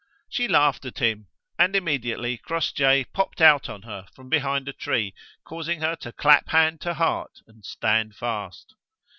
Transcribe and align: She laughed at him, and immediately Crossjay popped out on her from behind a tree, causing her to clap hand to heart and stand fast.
She 0.29 0.47
laughed 0.47 0.83
at 0.85 0.97
him, 0.97 1.27
and 1.59 1.75
immediately 1.75 2.39
Crossjay 2.39 3.03
popped 3.13 3.39
out 3.39 3.69
on 3.69 3.83
her 3.83 4.07
from 4.15 4.29
behind 4.29 4.67
a 4.67 4.73
tree, 4.73 5.13
causing 5.45 5.81
her 5.81 5.95
to 5.97 6.11
clap 6.11 6.49
hand 6.49 6.81
to 6.81 6.95
heart 6.95 7.41
and 7.45 7.63
stand 7.63 8.15
fast. 8.15 8.73